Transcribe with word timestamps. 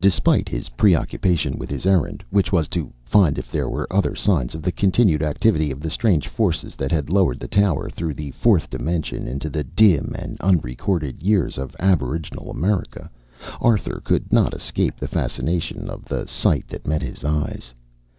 Despite 0.00 0.48
his 0.48 0.70
preoccupation 0.70 1.58
with 1.58 1.68
his 1.68 1.84
errand, 1.84 2.24
which 2.30 2.50
was 2.50 2.66
to 2.68 2.94
find 3.04 3.38
if 3.38 3.50
there 3.50 3.68
were 3.68 3.86
other 3.92 4.14
signs 4.16 4.54
of 4.54 4.62
the 4.62 4.72
continued 4.72 5.22
activity 5.22 5.70
of 5.70 5.80
the 5.82 5.90
strange 5.90 6.26
forces 6.28 6.74
that 6.76 6.90
had 6.90 7.10
lowered 7.12 7.38
the 7.38 7.46
tower 7.46 7.90
through 7.90 8.14
the 8.14 8.30
Fourth 8.30 8.70
Dimension 8.70 9.26
into 9.28 9.50
the 9.50 9.64
dim 9.64 10.14
and 10.18 10.38
unrecorded 10.40 11.22
years 11.22 11.58
of 11.58 11.76
aboriginal 11.78 12.50
America, 12.50 13.10
Arthur 13.60 14.00
could 14.02 14.32
not 14.32 14.54
escape 14.54 14.96
the 14.96 15.06
fascination 15.08 15.90
of 15.90 16.06
the 16.06 16.26
sight 16.26 16.66
that 16.68 16.86
met 16.86 17.02
his 17.02 17.22
eyes. 17.22 17.74